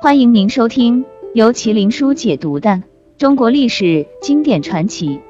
[0.00, 1.04] 欢迎您收听
[1.34, 2.84] 由麒麟书解读的
[3.16, 5.20] 中国历史经典传奇。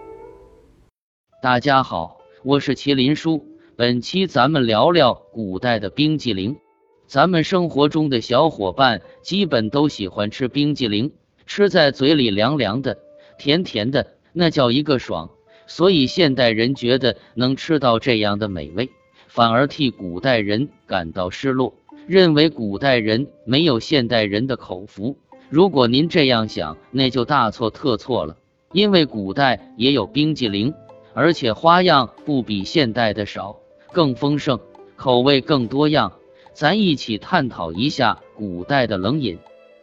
[1.41, 3.47] 大家好，我是麒麟书。
[3.77, 6.59] 本期咱们聊聊古代的冰激凌。
[7.07, 11.13] 咱们生活中的小伙伴基本都喜欢吃冰激凌，
[11.47, 12.99] 吃在嘴里凉凉的、
[13.39, 15.31] 甜甜的，那叫一个爽。
[15.67, 18.91] 所以现代人觉得能吃到这样的美味，
[19.29, 21.73] 反而替古代人感到失落。
[22.09, 25.19] 认为古代人没有现代人的口福。
[25.51, 28.39] 如果您这样想，那就大错特错了。
[28.73, 30.73] 因为古代也有冰激凌，
[31.13, 33.57] 而且花样不比现代的少，
[33.93, 34.59] 更丰盛，
[34.97, 36.15] 口味更多样。
[36.55, 39.39] 咱一起探讨一下古代的冷饮。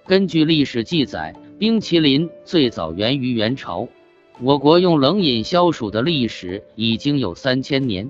[0.08, 3.88] 根据历史记载，冰淇淋最早源于元朝。
[4.42, 8.10] 我国用冷饮消暑的历史已经有三千年。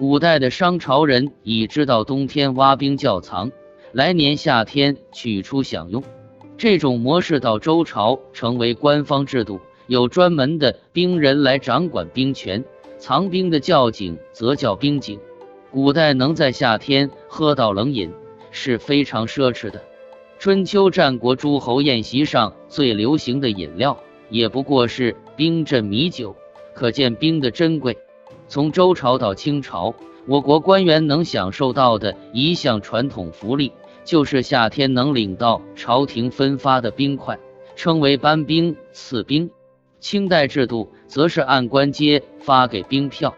[0.00, 3.52] 古代的商朝人已知道冬天挖冰窖藏，
[3.92, 6.02] 来年夏天取出享用。
[6.56, 12.64] 这种模式到周朝成为官方制度，有专门的兵人来掌管冰泉。
[12.96, 15.20] 藏冰的窖井则叫冰井。
[15.70, 18.10] 古代能在夏天喝到冷饮
[18.50, 19.82] 是非常奢侈的。
[20.38, 23.98] 春秋战国诸侯宴席上最流行的饮料，
[24.30, 26.34] 也不过是冰镇米酒，
[26.72, 27.98] 可见冰的珍贵。
[28.50, 29.94] 从周朝到清朝，
[30.26, 33.70] 我国官员能享受到的一项传统福利，
[34.04, 37.38] 就是夏天能领到朝廷分发的冰块，
[37.76, 39.48] 称为班冰、赐冰。
[40.00, 43.32] 清代制度则是按官阶发给冰票。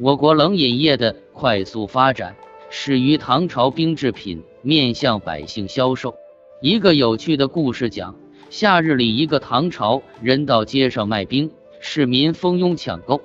[0.00, 2.34] 我国冷饮业的快速发展，
[2.68, 6.16] 始于唐朝冰制品面向百姓销售。
[6.60, 8.16] 一个有趣的故事讲：
[8.50, 13.20] 夏日里，一个唐朝人到街上卖冰，市民蜂拥抢购。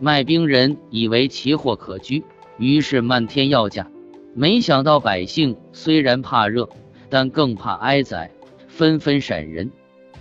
[0.00, 2.24] 卖冰人以为奇货可居，
[2.58, 3.90] 于是漫天要价。
[4.34, 6.68] 没想到百姓虽然怕热，
[7.08, 8.30] 但更怕挨宰，
[8.68, 9.70] 纷纷闪人。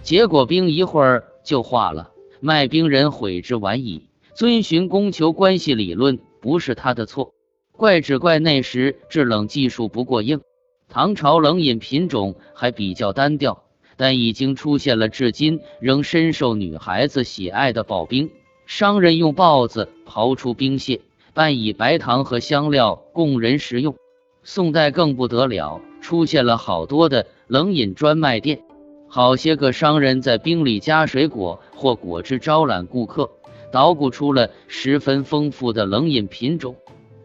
[0.02, 2.12] 结果冰一会儿就化了。
[2.40, 4.10] 卖冰人悔之晚矣。
[4.36, 7.34] 遵循供求关系理论不是他的错，
[7.72, 10.42] 怪只怪那时制冷技术不过硬。
[10.90, 13.64] 唐朝冷饮品种还比较单调，
[13.96, 18.32] 但已经出现了至今仍深受女孩子喜爱的刨冰。
[18.76, 21.02] 商人用刨子刨出冰屑，
[21.36, 23.96] 拌以白糖和香料供人食用。
[24.42, 28.64] 宋代更不得了，出现了好多的冷饮专卖店，
[29.08, 33.30] 好些个商人在冰里加水果或果汁招揽顾客，
[33.72, 36.76] 捣鼓出了十分丰富的冷饮品种。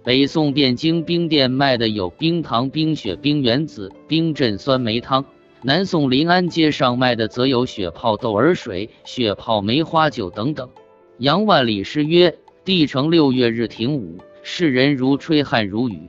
[0.04, 5.22] 北宋汴京冰店卖的有冰糖、冰雪、冰原子、冰镇酸梅汤；
[5.62, 10.68] 南宋临安街上卖的则有雪泡豆儿水、雪泡梅花酒等等。
[11.18, 16.08] 杨万里诗曰：“帝城六月日停午，世人如吹汗如雨。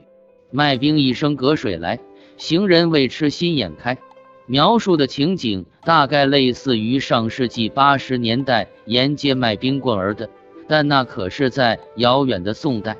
[0.52, 1.98] 卖冰一声隔水来，
[2.36, 3.98] 行人未吃心眼开。”
[4.46, 10.30] 描述的情景大概类似于上世纪八十年代沿街卖冰棍儿的，
[10.68, 12.96] 但那可是在遥远的宋代。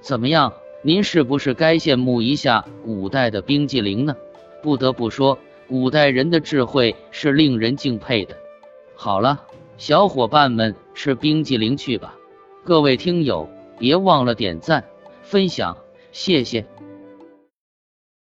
[0.00, 0.52] 怎么样，
[0.82, 4.16] 您是不是该羡慕一下古代的冰激凌呢？
[4.64, 8.36] 不得不说，古代人的智慧是令人敬佩的。
[8.96, 9.44] 好了。
[9.76, 12.14] 小伙伴们吃冰激凌去吧！
[12.64, 14.84] 各位听友，别忘了点赞、
[15.22, 15.76] 分享，
[16.12, 16.64] 谢谢。